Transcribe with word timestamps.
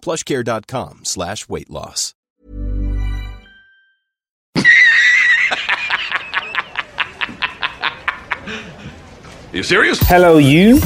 plushcare.com 0.00 1.04
slash 1.04 1.48
weight 1.48 1.70
loss. 1.70 2.14
You 9.50 9.62
serious? 9.62 9.98
Hello, 10.02 10.36
you. 10.36 10.78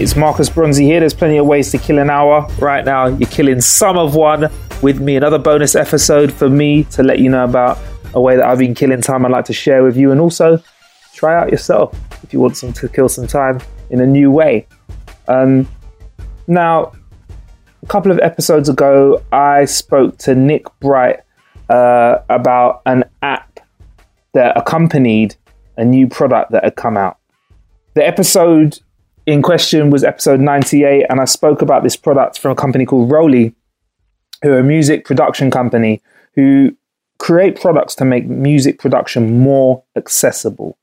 It's 0.00 0.16
Marcus 0.16 0.48
Bronzy 0.48 0.84
here. 0.84 1.00
There's 1.00 1.12
plenty 1.12 1.36
of 1.36 1.46
ways 1.46 1.70
to 1.72 1.78
kill 1.78 1.98
an 1.98 2.08
hour. 2.08 2.48
Right 2.58 2.84
now, 2.84 3.06
you're 3.08 3.28
killing 3.28 3.60
some 3.60 3.98
of 3.98 4.14
one 4.14 4.50
with 4.82 5.00
me. 5.00 5.16
Another 5.16 5.38
bonus 5.38 5.74
episode 5.74 6.32
for 6.32 6.48
me 6.48 6.84
to 6.84 7.02
let 7.02 7.18
you 7.18 7.28
know 7.28 7.44
about 7.44 7.78
a 8.14 8.20
way 8.20 8.36
that 8.36 8.46
I've 8.46 8.58
been 8.58 8.74
killing 8.74 9.02
time 9.02 9.26
I'd 9.26 9.32
like 9.32 9.44
to 9.44 9.52
share 9.52 9.84
with 9.84 9.98
you. 9.98 10.12
And 10.12 10.20
also, 10.20 10.62
try 11.14 11.38
out 11.38 11.50
yourself 11.50 11.94
if 12.22 12.32
you 12.32 12.40
want 12.40 12.56
some 12.56 12.72
to 12.72 12.88
kill 12.88 13.08
some 13.10 13.26
time 13.26 13.60
in 13.90 14.00
a 14.00 14.06
new 14.06 14.30
way. 14.30 14.66
Um, 15.28 15.68
now, 16.46 16.92
a 17.86 17.88
couple 17.88 18.10
of 18.10 18.18
episodes 18.18 18.68
ago, 18.68 19.22
I 19.30 19.64
spoke 19.64 20.18
to 20.18 20.34
Nick 20.34 20.64
Bright 20.80 21.20
uh, 21.68 22.18
about 22.28 22.82
an 22.84 23.04
app 23.22 23.60
that 24.32 24.56
accompanied 24.56 25.36
a 25.76 25.84
new 25.84 26.08
product 26.08 26.50
that 26.50 26.64
had 26.64 26.74
come 26.74 26.96
out. 26.96 27.16
The 27.94 28.04
episode 28.04 28.80
in 29.24 29.40
question 29.40 29.90
was 29.90 30.02
episode 30.02 30.40
98, 30.40 31.06
and 31.08 31.20
I 31.20 31.26
spoke 31.26 31.62
about 31.62 31.84
this 31.84 31.94
product 31.94 32.40
from 32.40 32.50
a 32.50 32.54
company 32.56 32.86
called 32.86 33.08
ROLI, 33.08 33.54
who 34.42 34.50
are 34.50 34.58
a 34.58 34.64
music 34.64 35.04
production 35.04 35.48
company 35.52 36.02
who 36.34 36.76
create 37.18 37.60
products 37.60 37.94
to 37.96 38.04
make 38.04 38.26
music 38.26 38.80
production 38.80 39.38
more 39.38 39.84
accessible. 39.94 40.76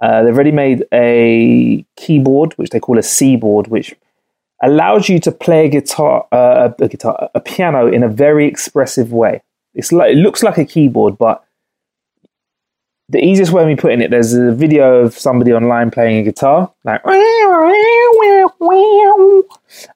Uh, 0.00 0.22
they've 0.22 0.34
already 0.34 0.52
made 0.52 0.86
a 0.90 1.84
keyboard, 1.96 2.54
which 2.54 2.70
they 2.70 2.80
call 2.80 2.98
a 2.98 3.02
Seaboard, 3.02 3.68
which 3.68 3.94
allows 4.62 5.08
you 5.08 5.18
to 5.20 5.32
play 5.32 5.66
a 5.66 5.68
guitar, 5.68 6.26
uh, 6.32 6.70
a 6.78 6.88
guitar, 6.88 7.30
a 7.34 7.40
piano 7.40 7.86
in 7.86 8.02
a 8.02 8.08
very 8.08 8.46
expressive 8.46 9.12
way. 9.12 9.42
It's 9.74 9.92
like 9.92 10.12
it 10.12 10.16
looks 10.16 10.42
like 10.42 10.58
a 10.58 10.64
keyboard, 10.64 11.18
but 11.18 11.44
the 13.08 13.22
easiest 13.22 13.52
way 13.52 13.62
of 13.62 13.68
me 13.68 13.76
putting 13.76 14.00
it, 14.00 14.10
there's 14.10 14.34
a 14.34 14.52
video 14.52 14.96
of 14.96 15.14
somebody 15.14 15.52
online 15.52 15.90
playing 15.90 16.18
a 16.18 16.22
guitar, 16.24 16.72
like, 16.84 17.02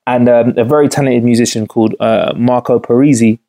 and 0.07 0.29
um, 0.29 0.55
a 0.57 0.65
very 0.65 0.89
talented 0.89 1.25
musician 1.25 1.67
called 1.67 1.95
uh, 1.99 2.33
Marco 2.37 2.79
Parisi 2.79 3.41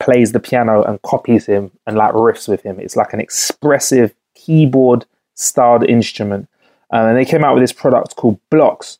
plays 0.00 0.32
the 0.32 0.40
piano 0.40 0.82
and 0.82 1.00
copies 1.02 1.46
him 1.46 1.70
and 1.86 1.96
like 1.96 2.14
riffs 2.14 2.48
with 2.48 2.62
him. 2.62 2.80
It's 2.80 2.96
like 2.96 3.12
an 3.12 3.20
expressive 3.20 4.12
keyboard 4.34 5.04
styled 5.34 5.84
instrument. 5.84 6.48
Um, 6.90 7.08
and 7.08 7.16
they 7.16 7.24
came 7.24 7.44
out 7.44 7.54
with 7.54 7.62
this 7.62 7.72
product 7.72 8.16
called 8.16 8.40
Blocks, 8.50 8.98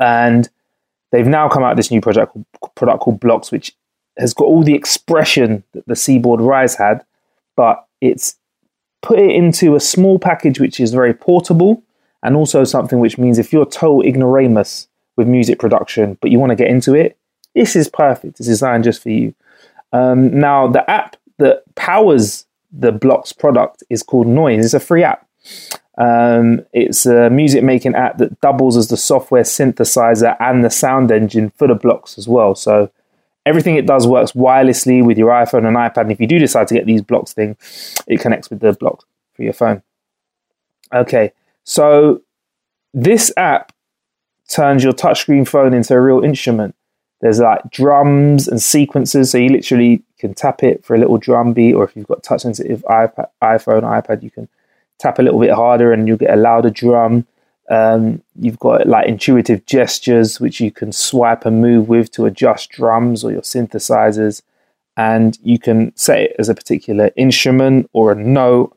and 0.00 0.48
they've 1.12 1.26
now 1.26 1.48
come 1.48 1.62
out 1.62 1.70
with 1.70 1.76
this 1.76 1.90
new 1.90 2.00
project 2.00 2.36
product 2.74 3.00
called 3.00 3.20
Blocks, 3.20 3.52
which 3.52 3.76
has 4.18 4.34
got 4.34 4.44
all 4.44 4.64
the 4.64 4.74
expression 4.74 5.62
that 5.72 5.86
the 5.86 5.94
Seaboard 5.94 6.40
Rise 6.40 6.74
had, 6.74 7.04
but 7.56 7.86
it's 8.00 8.36
put 9.02 9.18
it 9.18 9.30
into 9.30 9.76
a 9.76 9.80
small 9.80 10.18
package 10.18 10.58
which 10.58 10.80
is 10.80 10.92
very 10.92 11.14
portable 11.14 11.82
and 12.22 12.36
also 12.36 12.64
something 12.64 12.98
which 12.98 13.16
means 13.16 13.38
if 13.38 13.52
you're 13.52 13.64
total 13.64 14.02
ignoramus 14.02 14.88
with 15.16 15.26
music 15.26 15.58
production 15.58 16.18
but 16.20 16.30
you 16.30 16.38
want 16.38 16.50
to 16.50 16.56
get 16.56 16.68
into 16.68 16.94
it, 16.94 17.16
this 17.54 17.76
is 17.76 17.88
perfect. 17.88 18.40
It's 18.40 18.48
designed 18.48 18.84
just 18.84 19.02
for 19.02 19.10
you. 19.10 19.34
Um, 19.92 20.38
now, 20.38 20.68
the 20.68 20.88
app 20.88 21.16
that 21.38 21.62
powers 21.74 22.46
the 22.72 22.92
Blocks 22.92 23.32
product 23.32 23.82
is 23.90 24.02
called 24.02 24.26
Noise. 24.26 24.64
It's 24.64 24.74
a 24.74 24.80
free 24.80 25.02
app. 25.02 25.26
Um, 25.98 26.64
it's 26.72 27.04
a 27.04 27.28
music 27.28 27.62
making 27.62 27.94
app 27.94 28.18
that 28.18 28.40
doubles 28.40 28.76
as 28.76 28.88
the 28.88 28.96
software 28.96 29.42
synthesizer 29.42 30.36
and 30.40 30.64
the 30.64 30.70
sound 30.70 31.10
engine 31.10 31.50
for 31.50 31.66
the 31.66 31.74
blocks 31.74 32.16
as 32.16 32.26
well. 32.28 32.54
So 32.54 32.90
everything 33.44 33.76
it 33.76 33.86
does 33.86 34.06
works 34.06 34.32
wirelessly 34.32 35.04
with 35.04 35.18
your 35.18 35.30
iPhone 35.30 35.66
and 35.66 35.76
iPad. 35.76 36.02
And 36.02 36.12
if 36.12 36.20
you 36.20 36.26
do 36.26 36.38
decide 36.38 36.68
to 36.68 36.74
get 36.74 36.86
these 36.86 37.02
blocks 37.02 37.32
thing, 37.32 37.56
it 38.06 38.20
connects 38.20 38.48
with 38.50 38.60
the 38.60 38.72
blocks 38.72 39.04
for 39.34 39.42
your 39.42 39.52
phone. 39.52 39.82
Okay, 40.92 41.32
so 41.64 42.22
this 42.94 43.32
app 43.36 43.72
turns 44.48 44.82
your 44.82 44.92
touchscreen 44.92 45.46
phone 45.46 45.74
into 45.74 45.94
a 45.94 46.00
real 46.00 46.24
instrument. 46.24 46.74
There's 47.20 47.38
like 47.38 47.70
drums 47.70 48.48
and 48.48 48.60
sequences, 48.60 49.30
so 49.30 49.38
you 49.38 49.50
literally 49.50 50.02
can 50.18 50.34
tap 50.34 50.62
it 50.62 50.84
for 50.84 50.94
a 50.94 50.98
little 50.98 51.18
drum 51.18 51.52
beat, 51.52 51.74
or 51.74 51.84
if 51.84 51.94
you've 51.94 52.08
got 52.08 52.22
touch 52.22 52.42
sensitive 52.42 52.82
iPad, 52.88 53.28
iPhone, 53.42 53.82
iPad, 53.82 54.22
you 54.22 54.30
can 54.30 54.48
tap 55.00 55.18
a 55.18 55.22
little 55.22 55.40
bit 55.40 55.50
harder 55.50 55.92
and 55.92 56.06
you'll 56.06 56.16
get 56.16 56.32
a 56.32 56.36
louder 56.36 56.70
drum. 56.70 57.26
Um, 57.70 58.22
you've 58.38 58.58
got 58.58 58.86
like 58.86 59.08
intuitive 59.08 59.64
gestures 59.64 60.40
which 60.40 60.60
you 60.60 60.70
can 60.70 60.92
swipe 60.92 61.46
and 61.46 61.62
move 61.62 61.88
with 61.88 62.10
to 62.12 62.26
adjust 62.26 62.70
drums 62.70 63.24
or 63.24 63.30
your 63.30 63.42
synthesizers, 63.42 64.42
and 64.96 65.38
you 65.42 65.58
can 65.58 65.96
set 65.96 66.20
it 66.20 66.36
as 66.38 66.48
a 66.48 66.54
particular 66.54 67.10
instrument 67.16 67.88
or 67.92 68.12
a 68.12 68.16
note 68.16 68.76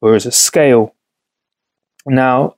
or 0.00 0.14
as 0.14 0.26
a 0.26 0.32
scale. 0.32 0.94
Now, 2.04 2.56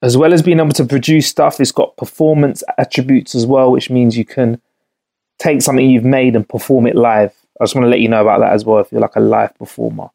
as 0.00 0.16
well 0.16 0.32
as 0.32 0.42
being 0.42 0.60
able 0.60 0.70
to 0.70 0.84
produce 0.84 1.26
stuff, 1.26 1.60
it's 1.60 1.72
got 1.72 1.96
performance 1.96 2.62
attributes 2.78 3.34
as 3.34 3.46
well, 3.46 3.72
which 3.72 3.90
means 3.90 4.16
you 4.16 4.24
can 4.24 4.60
take 5.38 5.60
something 5.60 5.90
you've 5.90 6.04
made 6.04 6.36
and 6.36 6.48
perform 6.48 6.86
it 6.86 6.94
live. 6.94 7.34
I 7.60 7.64
just 7.64 7.74
want 7.74 7.86
to 7.86 7.90
let 7.90 8.00
you 8.00 8.08
know 8.08 8.22
about 8.22 8.40
that 8.40 8.52
as 8.52 8.64
well 8.64 8.78
if 8.78 8.92
you're 8.92 9.00
like 9.00 9.16
a 9.16 9.20
live 9.20 9.58
performer. 9.58 10.10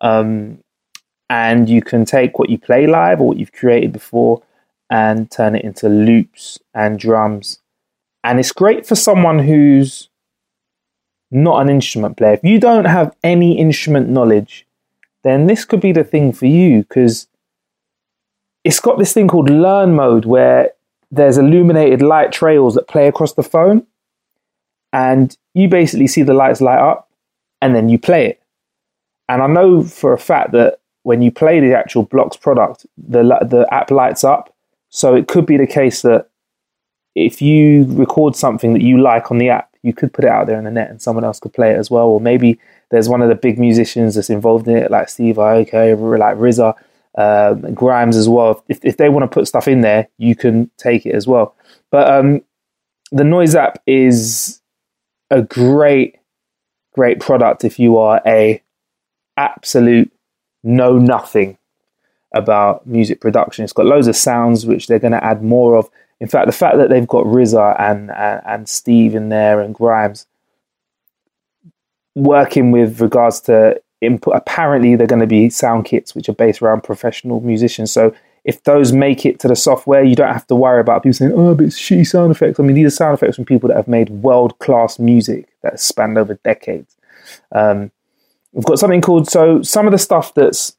Um, 0.00 0.58
and 1.30 1.68
you 1.68 1.82
can 1.82 2.04
take 2.04 2.38
what 2.38 2.48
you 2.48 2.58
play 2.58 2.86
live 2.86 3.20
or 3.20 3.28
what 3.28 3.36
you've 3.38 3.52
created 3.52 3.92
before 3.92 4.42
and 4.90 5.30
turn 5.30 5.54
it 5.54 5.64
into 5.64 5.88
loops 5.88 6.58
and 6.74 6.98
drums. 6.98 7.60
And 8.24 8.40
it's 8.40 8.52
great 8.52 8.86
for 8.86 8.94
someone 8.94 9.40
who's 9.40 10.08
not 11.30 11.60
an 11.60 11.68
instrument 11.68 12.16
player. 12.16 12.32
If 12.34 12.44
you 12.44 12.58
don't 12.58 12.86
have 12.86 13.14
any 13.22 13.58
instrument 13.58 14.08
knowledge, 14.08 14.66
then 15.24 15.46
this 15.46 15.64
could 15.64 15.80
be 15.80 15.92
the 15.92 16.04
thing 16.04 16.32
for 16.32 16.46
you 16.46 16.80
because 16.82 17.28
it's 18.64 18.80
got 18.80 18.98
this 18.98 19.12
thing 19.12 19.28
called 19.28 19.50
learn 19.50 19.94
mode 19.94 20.24
where 20.24 20.72
there's 21.10 21.38
illuminated 21.38 22.02
light 22.02 22.32
trails 22.32 22.74
that 22.74 22.88
play 22.88 23.08
across 23.08 23.34
the 23.34 23.42
phone 23.42 23.86
and 24.92 25.36
you 25.54 25.68
basically 25.68 26.06
see 26.06 26.22
the 26.22 26.34
lights 26.34 26.60
light 26.60 26.78
up 26.78 27.10
and 27.60 27.74
then 27.74 27.88
you 27.88 27.98
play 27.98 28.26
it. 28.26 28.42
And 29.28 29.42
I 29.42 29.46
know 29.46 29.82
for 29.82 30.12
a 30.12 30.18
fact 30.18 30.52
that 30.52 30.80
when 31.08 31.22
you 31.22 31.30
play 31.30 31.58
the 31.58 31.74
actual 31.74 32.02
blocks 32.02 32.36
product, 32.36 32.84
the 32.98 33.22
the 33.22 33.66
app 33.72 33.90
lights 33.90 34.24
up. 34.24 34.54
So 34.90 35.14
it 35.14 35.26
could 35.26 35.46
be 35.46 35.56
the 35.56 35.66
case 35.66 36.02
that 36.02 36.28
if 37.14 37.40
you 37.40 37.86
record 37.88 38.36
something 38.36 38.74
that 38.74 38.82
you 38.82 39.00
like 39.00 39.30
on 39.30 39.38
the 39.38 39.48
app, 39.48 39.70
you 39.82 39.94
could 39.94 40.12
put 40.12 40.26
it 40.26 40.30
out 40.30 40.46
there 40.46 40.58
in 40.58 40.64
the 40.64 40.70
net 40.70 40.90
and 40.90 41.00
someone 41.00 41.24
else 41.24 41.40
could 41.40 41.54
play 41.54 41.70
it 41.70 41.78
as 41.78 41.90
well. 41.90 42.08
Or 42.08 42.20
maybe 42.20 42.60
there's 42.90 43.08
one 43.08 43.22
of 43.22 43.30
the 43.30 43.34
big 43.34 43.58
musicians 43.58 44.16
that's 44.16 44.28
involved 44.28 44.68
in 44.68 44.76
it, 44.76 44.90
like 44.90 45.08
Steve 45.08 45.36
Aoki, 45.36 46.18
like 46.18 46.36
RZA, 46.36 46.74
um, 47.16 47.72
Grimes 47.72 48.14
as 48.14 48.28
well. 48.28 48.62
If, 48.68 48.84
if 48.84 48.98
they 48.98 49.08
want 49.08 49.22
to 49.22 49.34
put 49.34 49.48
stuff 49.48 49.66
in 49.66 49.80
there, 49.80 50.08
you 50.18 50.36
can 50.36 50.70
take 50.76 51.06
it 51.06 51.14
as 51.14 51.26
well. 51.26 51.54
But 51.90 52.10
um, 52.12 52.42
the 53.12 53.24
Noise 53.24 53.54
app 53.54 53.82
is 53.86 54.60
a 55.30 55.40
great, 55.40 56.16
great 56.92 57.18
product 57.18 57.64
if 57.64 57.78
you 57.78 57.96
are 57.96 58.20
a 58.26 58.62
absolute 59.38 60.12
know 60.62 60.98
nothing 60.98 61.58
about 62.34 62.86
music 62.86 63.20
production. 63.20 63.64
It's 63.64 63.72
got 63.72 63.86
loads 63.86 64.06
of 64.06 64.16
sounds 64.16 64.66
which 64.66 64.86
they're 64.86 64.98
going 64.98 65.12
to 65.12 65.24
add 65.24 65.42
more 65.42 65.76
of. 65.76 65.88
In 66.20 66.28
fact, 66.28 66.46
the 66.46 66.52
fact 66.52 66.76
that 66.78 66.90
they've 66.90 67.06
got 67.06 67.24
RZA 67.26 67.80
and, 67.80 68.10
and, 68.10 68.42
and 68.44 68.68
Steve 68.68 69.14
in 69.14 69.28
there 69.28 69.60
and 69.60 69.74
Grimes, 69.74 70.26
working 72.14 72.72
with 72.72 73.00
regards 73.00 73.40
to 73.42 73.80
input. 74.00 74.34
Apparently, 74.36 74.96
they're 74.96 75.06
going 75.06 75.20
to 75.20 75.26
be 75.26 75.50
sound 75.50 75.84
kits 75.84 76.14
which 76.14 76.28
are 76.28 76.34
based 76.34 76.62
around 76.62 76.82
professional 76.82 77.40
musicians. 77.40 77.92
So 77.92 78.14
if 78.44 78.62
those 78.64 78.92
make 78.92 79.26
it 79.26 79.38
to 79.40 79.48
the 79.48 79.56
software, 79.56 80.02
you 80.02 80.16
don't 80.16 80.32
have 80.32 80.46
to 80.48 80.54
worry 80.54 80.80
about 80.80 81.02
people 81.02 81.14
saying, 81.14 81.32
"Oh, 81.34 81.54
but 81.54 81.66
it's 81.66 81.78
shitty 81.78 82.06
sound 82.06 82.30
effects." 82.30 82.58
I 82.58 82.62
mean, 82.62 82.76
these 82.76 82.86
are 82.86 82.90
sound 82.90 83.14
effects 83.14 83.36
from 83.36 83.44
people 83.44 83.68
that 83.68 83.76
have 83.76 83.88
made 83.88 84.10
world 84.10 84.58
class 84.58 84.98
music 84.98 85.48
that 85.62 85.80
spanned 85.80 86.18
over 86.18 86.34
decades. 86.34 86.96
Um, 87.52 87.90
we've 88.52 88.64
got 88.64 88.78
something 88.78 89.00
called 89.00 89.28
so 89.28 89.62
some 89.62 89.86
of 89.86 89.92
the 89.92 89.98
stuff 89.98 90.34
that's 90.34 90.76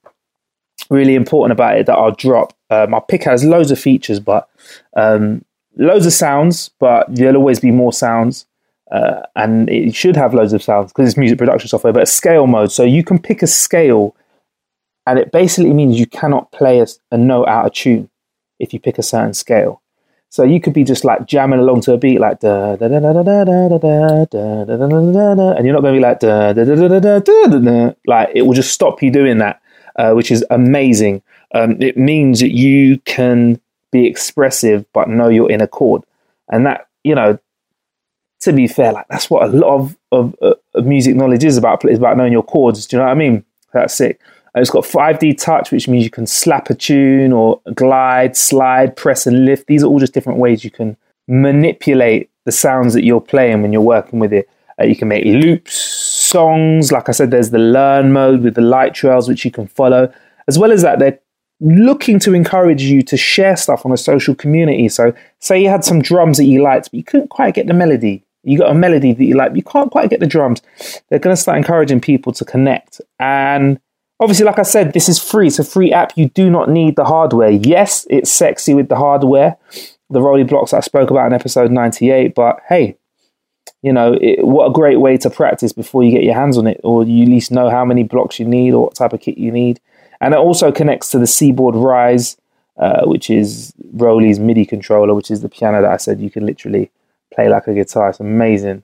really 0.89 1.16
important 1.16 1.51
about 1.51 1.77
it 1.77 1.86
that 1.86 1.95
I'll 1.95 2.12
drop. 2.12 2.54
Um, 2.69 2.95
pick 3.07 3.24
has 3.24 3.44
loads 3.44 3.71
of 3.71 3.80
features, 3.80 4.19
but 4.19 4.48
um, 4.95 5.44
loads 5.77 6.06
of 6.06 6.13
sounds, 6.13 6.69
but 6.80 7.13
there'll 7.13 7.38
always 7.38 7.60
be 7.60 7.71
more 7.71 7.94
sounds. 7.94 8.45
Uh, 8.92 9.21
and 9.36 9.69
it 9.69 9.94
should 9.94 10.16
have 10.16 10.33
loads 10.33 10.51
of 10.51 10.63
sounds 10.63 10.92
because 10.92 11.07
it's 11.07 11.18
music 11.18 11.38
production 11.38 11.68
software, 11.68 11.94
but 11.94 12.07
scale 12.07 12.48
mode. 12.48 12.71
So 12.71 12.83
you 12.83 13.04
can 13.04 13.19
pick 13.19 13.44
a 13.44 13.48
scale, 13.48 14.16
and 15.06 15.19
it 15.19 15.31
basically 15.31 15.74
means 15.74 16.00
you 16.00 16.07
cannot 16.07 16.51
play 16.51 16.80
a, 16.80 16.88
a 17.12 17.18
note 17.18 17.48
out 17.48 17.68
of 17.68 17.74
tune 17.74 18.10
if 18.60 18.74
you 18.74 18.80
pick 18.80 18.98
a 18.98 19.04
certain 19.04 19.36
scale. 19.36 19.81
So 20.31 20.43
you 20.43 20.61
could 20.61 20.73
be 20.73 20.83
just 20.83 21.03
like 21.03 21.25
jamming 21.25 21.59
along 21.59 21.81
to 21.81 21.93
a 21.93 21.97
beat 21.97 22.19
like 22.19 22.39
da 22.39 22.75
da 22.75 22.87
da 22.87 22.99
da 22.99 23.13
da 23.13 23.23
da 23.23 23.43
da 23.43 23.67
da 23.67 24.25
da 24.25 24.65
da 24.65 24.75
da 24.75 24.87
da 24.87 25.35
da 25.35 25.51
and 25.53 25.65
you're 25.65 25.73
not 25.73 25.81
going 25.81 25.95
to 25.95 25.99
be 25.99 26.03
like 26.03 26.19
da 26.19 26.53
da 26.53 26.63
da 26.63 26.75
da 26.75 26.99
da 26.99 27.19
da 27.19 27.47
da 27.47 27.59
da 27.59 27.93
like 28.05 28.29
it 28.35 28.43
will 28.43 28.53
just 28.53 28.71
stop 28.71 29.01
you 29.01 29.09
doing 29.11 29.39
that, 29.39 29.61
uh, 29.95 30.13
which 30.13 30.29
is 30.29 30.45
amazing. 30.51 31.21
Um, 31.55 31.81
it 31.81 31.97
means 31.97 32.41
that 32.41 32.55
you 32.55 32.99
can 32.99 33.59
be 33.91 34.05
expressive 34.05 34.85
but 34.93 35.09
know 35.09 35.29
you're 35.29 35.49
in 35.49 35.61
a 35.61 35.67
chord, 35.67 36.03
and 36.47 36.65
that 36.67 36.87
you 37.03 37.15
know 37.15 37.39
to 38.41 38.53
be 38.53 38.67
fair, 38.67 38.93
like 38.93 39.07
that's 39.09 39.29
what 39.29 39.43
a 39.43 39.51
lot 39.51 39.75
of, 39.75 39.97
of, 40.11 40.35
of 40.73 40.85
music 40.85 41.15
knowledge 41.15 41.43
is 41.43 41.57
about. 41.57 41.83
Is 41.89 41.97
about 41.97 42.17
knowing 42.17 42.31
your 42.31 42.43
chords. 42.43 42.85
Do 42.85 42.95
you 42.95 42.99
know 42.99 43.05
what 43.07 43.11
I 43.11 43.15
mean? 43.15 43.43
That's 43.73 43.95
sick. 43.95 44.19
It's 44.55 44.69
got 44.69 44.83
5D 44.83 45.37
touch, 45.41 45.71
which 45.71 45.87
means 45.87 46.03
you 46.03 46.09
can 46.09 46.27
slap 46.27 46.69
a 46.69 46.75
tune 46.75 47.31
or 47.31 47.61
glide, 47.73 48.35
slide, 48.35 48.95
press, 48.95 49.27
and 49.27 49.45
lift. 49.45 49.67
These 49.67 49.83
are 49.83 49.87
all 49.87 49.99
just 49.99 50.13
different 50.13 50.39
ways 50.39 50.63
you 50.63 50.71
can 50.71 50.97
manipulate 51.27 52.29
the 52.45 52.51
sounds 52.51 52.93
that 52.93 53.03
you're 53.03 53.21
playing 53.21 53.61
when 53.61 53.71
you're 53.71 53.81
working 53.81 54.19
with 54.19 54.33
it. 54.33 54.49
Uh, 54.79 54.85
you 54.85 54.95
can 54.95 55.07
make 55.07 55.25
loops, 55.25 55.73
songs. 55.73 56.91
Like 56.91 57.09
I 57.09 57.11
said, 57.11 57.31
there's 57.31 57.51
the 57.51 57.59
learn 57.59 58.11
mode 58.11 58.41
with 58.41 58.55
the 58.55 58.61
light 58.61 58.93
trails, 58.93 59.27
which 59.27 59.45
you 59.45 59.51
can 59.51 59.67
follow. 59.67 60.11
As 60.47 60.57
well 60.57 60.71
as 60.71 60.81
that, 60.81 60.99
they're 60.99 61.19
looking 61.59 62.17
to 62.19 62.33
encourage 62.33 62.81
you 62.81 63.01
to 63.03 63.17
share 63.17 63.57
stuff 63.57 63.85
on 63.85 63.91
a 63.91 63.97
social 63.97 64.33
community. 64.33 64.89
So, 64.89 65.13
say 65.39 65.61
you 65.61 65.69
had 65.69 65.83
some 65.83 66.01
drums 66.01 66.37
that 66.37 66.45
you 66.45 66.63
liked, 66.63 66.85
but 66.91 66.97
you 66.97 67.03
couldn't 67.03 67.29
quite 67.29 67.53
get 67.53 67.67
the 67.67 67.73
melody 67.73 68.25
you 68.43 68.57
got 68.57 68.71
a 68.71 68.75
melody 68.75 69.13
that 69.13 69.23
you 69.23 69.35
like, 69.35 69.55
you 69.55 69.63
can't 69.63 69.91
quite 69.91 70.09
get 70.09 70.19
the 70.19 70.27
drums. 70.27 70.61
They're 71.09 71.19
going 71.19 71.35
to 71.35 71.41
start 71.41 71.57
encouraging 71.57 72.01
people 72.01 72.31
to 72.33 72.45
connect. 72.45 73.01
And 73.19 73.79
obviously, 74.19 74.45
like 74.45 74.60
I 74.60 74.63
said, 74.63 74.94
this 74.94 75.10
is 75.10 75.19
free. 75.19 75.48
It's 75.48 75.60
a 75.60 75.63
free 75.63 75.92
app. 75.92 76.13
You 76.16 76.30
do 76.30 76.50
not 76.50 76.69
need 76.69 76.95
the 76.95 77.06
hardware. 77.06 77.50
Yes, 77.50 78.06
it's 78.10 78.31
sexy 78.31 78.74
with 78.74 78.89
the 78.89 78.95
hardware, 78.95 79.57
the 80.10 80.19
ROLI 80.19 80.44
blocks 80.44 80.74
I 80.74 80.81
spoke 80.81 81.10
about 81.10 81.27
in 81.27 81.33
episode 81.33 81.71
98. 81.71 82.36
But 82.36 82.60
hey, 82.68 82.98
you 83.81 83.94
know, 83.94 84.18
it, 84.19 84.45
what 84.45 84.68
a 84.68 84.74
great 84.74 85.00
way 85.00 85.18
to 85.18 85.30
practice 85.30 85.74
before 85.74 86.04
you 86.04 86.12
get 86.12 86.24
your 86.24 86.36
hands 86.36 86.57
on 86.57 86.68
it, 86.68 86.81
or 86.83 87.04
you 87.04 87.24
at 87.24 87.30
least 87.30 87.51
know 87.51 87.69
how 87.69 87.86
many 87.86 88.04
blocks 88.04 88.39
you 88.39 88.45
need 88.45 88.74
or 88.74 88.86
what 88.86 88.95
type 88.95 89.13
of 89.13 89.21
kit 89.21 89.38
you 89.38 89.51
need. 89.51 89.80
And 90.21 90.33
it 90.33 90.38
also 90.38 90.71
connects 90.71 91.12
to 91.12 91.19
the 91.19 91.27
Seaboard 91.27 91.75
Rise, 91.75 92.36
uh, 92.77 93.06
which 93.06 93.30
is 93.30 93.74
ROLI's 93.94 94.39
MIDI 94.39 94.66
controller, 94.66 95.13
which 95.13 95.31
is 95.31 95.42
the 95.42 95.50
piano 95.50 95.81
that 95.81 95.92
I 95.92 95.98
said 95.98 96.19
you 96.19 96.30
can 96.30 96.45
literally 96.45 96.92
play 97.33 97.48
like 97.48 97.68
a 97.68 97.74
guitar. 97.74 98.10
It's 98.10 98.19
amazing. 98.19 98.83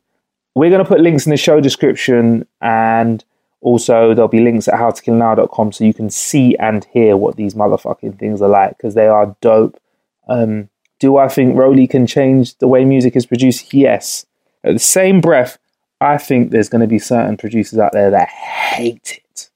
We're 0.54 0.70
going 0.70 0.84
to 0.84 0.88
put 0.88 1.02
links 1.02 1.26
in 1.26 1.32
the 1.32 1.38
show 1.38 1.60
description 1.60 2.48
and 2.62 3.24
also 3.66 4.14
there'll 4.14 4.28
be 4.28 4.42
links 4.42 4.68
at 4.68 4.76
howtokillnow.com 4.76 5.72
so 5.72 5.84
you 5.84 5.94
can 5.94 6.12
see 6.12 6.56
and 6.58 6.86
hear 6.94 7.18
what 7.18 7.36
these 7.36 7.56
motherfucking 7.56 8.20
things 8.20 8.40
are 8.40 8.48
like 8.48 8.78
because 8.78 8.94
they 8.94 9.08
are 9.08 9.36
dope. 9.42 9.82
Um, 10.28 10.70
do 11.00 11.18
I 11.18 11.28
think 11.28 11.58
ROLI 11.58 11.90
can 11.90 12.06
change 12.06 12.58
the 12.60 12.68
way 12.68 12.86
music 12.86 13.16
is 13.16 13.26
produced? 13.26 13.74
Yes. 13.74 14.28
At 14.64 14.74
the 14.74 14.80
same 14.80 15.20
breath, 15.20 15.58
I 16.00 16.18
think 16.18 16.52
there's 16.52 16.70
going 16.70 16.82
to 16.82 16.88
be 16.88 17.00
certain 17.00 17.38
producers 17.38 17.80
out 17.80 17.92
there 17.92 18.12
that 18.12 18.30
hate 18.30 19.24
it. 19.24 19.50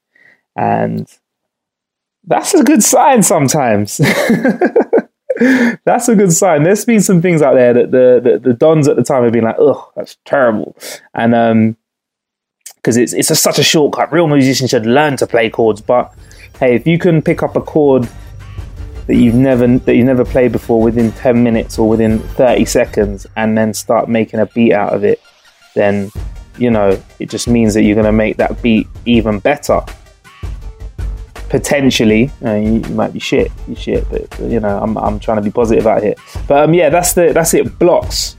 And 0.56 1.08
that's 2.24 2.52
a 2.52 2.64
good 2.64 2.82
sign 2.82 3.22
sometimes. 3.22 3.98
that's 5.84 6.08
a 6.08 6.16
good 6.16 6.32
sign. 6.32 6.64
There's 6.64 6.84
been 6.84 7.00
some 7.00 7.22
things 7.22 7.42
out 7.42 7.54
there 7.54 7.72
that 7.74 7.92
the, 7.92 8.20
the, 8.22 8.38
the 8.40 8.54
dons 8.54 8.88
at 8.88 8.96
the 8.96 9.04
time 9.04 9.22
have 9.22 9.32
been 9.32 9.44
like, 9.44 9.58
"Ugh, 9.58 9.82
that's 9.96 10.16
terrible," 10.24 10.76
and 11.14 11.34
um, 11.34 11.76
because 12.80 12.96
it's 12.96 13.12
it's 13.12 13.30
a, 13.30 13.36
such 13.36 13.58
a 13.58 13.62
shortcut. 13.62 14.12
Real 14.12 14.26
musicians 14.26 14.70
should 14.70 14.86
learn 14.86 15.16
to 15.18 15.26
play 15.26 15.50
chords. 15.50 15.80
But 15.80 16.12
hey, 16.58 16.74
if 16.74 16.86
you 16.86 16.98
can 16.98 17.20
pick 17.22 17.42
up 17.42 17.56
a 17.56 17.60
chord 17.60 18.08
that 19.06 19.16
you've 19.16 19.34
never 19.34 19.66
that 19.66 19.94
you 19.94 20.04
never 20.04 20.24
played 20.24 20.52
before 20.52 20.80
within 20.80 21.12
ten 21.12 21.42
minutes 21.42 21.78
or 21.78 21.88
within 21.88 22.18
thirty 22.18 22.64
seconds, 22.64 23.26
and 23.36 23.56
then 23.56 23.74
start 23.74 24.08
making 24.08 24.40
a 24.40 24.46
beat 24.46 24.72
out 24.72 24.94
of 24.94 25.04
it, 25.04 25.20
then 25.74 26.10
you 26.58 26.70
know 26.70 27.00
it 27.18 27.28
just 27.28 27.48
means 27.48 27.74
that 27.74 27.82
you're 27.82 27.94
going 27.94 28.06
to 28.06 28.12
make 28.12 28.36
that 28.38 28.60
beat 28.62 28.86
even 29.04 29.38
better 29.38 29.80
potentially 31.48 32.30
uh, 32.44 32.54
you, 32.54 32.74
you, 32.74 32.94
might 32.94 33.12
be 33.12 33.18
shit, 33.18 33.50
you 33.66 33.74
shit, 33.74 34.08
but, 34.08 34.40
you 34.40 34.60
know 34.60 34.80
I'm, 34.80 34.96
I'm 34.96 35.18
trying 35.18 35.38
to 35.38 35.42
be 35.42 35.50
positive 35.50 35.84
out 35.84 36.00
here. 36.00 36.14
But 36.46 36.64
um, 36.64 36.74
yeah, 36.74 36.88
that's 36.90 37.12
the 37.12 37.32
that's 37.32 37.52
it. 37.54 37.78
Blocks 37.78 38.36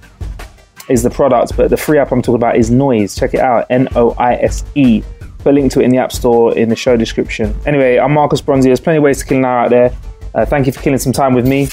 is 0.89 1.03
the 1.03 1.09
product, 1.09 1.55
but 1.55 1.69
the 1.69 1.77
free 1.77 1.97
app 1.97 2.11
I'm 2.11 2.21
talking 2.21 2.35
about 2.35 2.57
is 2.57 2.69
Noise. 2.71 3.15
Check 3.15 3.33
it 3.33 3.39
out, 3.39 3.65
N 3.69 3.87
O 3.95 4.11
I 4.11 4.35
S 4.35 4.63
E. 4.75 5.03
Put 5.39 5.51
a 5.51 5.51
link 5.53 5.71
to 5.71 5.81
it 5.81 5.85
in 5.85 5.91
the 5.91 5.97
app 5.97 6.11
store 6.11 6.55
in 6.57 6.69
the 6.69 6.75
show 6.75 6.95
description. 6.97 7.55
Anyway, 7.65 7.97
I'm 7.97 8.13
Marcus 8.13 8.41
Bronzy. 8.41 8.69
There's 8.69 8.79
plenty 8.79 8.97
of 8.97 9.03
ways 9.03 9.19
to 9.19 9.25
kill 9.25 9.37
an 9.37 9.45
hour 9.45 9.59
out 9.65 9.69
there. 9.69 9.91
Uh, 10.33 10.45
thank 10.45 10.67
you 10.67 10.71
for 10.73 10.81
killing 10.81 10.99
some 10.99 11.13
time 11.13 11.33
with 11.33 11.47
me. 11.47 11.67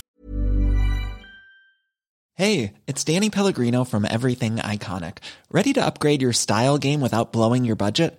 Hey, 2.35 2.75
it's 2.87 3.03
Danny 3.03 3.31
Pellegrino 3.31 3.83
from 3.83 4.07
Everything 4.09 4.59
Iconic. 4.59 5.19
Ready 5.51 5.73
to 5.73 5.85
upgrade 5.85 6.23
your 6.23 6.33
style 6.33 6.79
game 6.79 7.01
without 7.01 7.33
blowing 7.33 7.65
your 7.65 7.75
budget? 7.75 8.19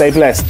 Stay 0.00 0.12
blessed. 0.12 0.46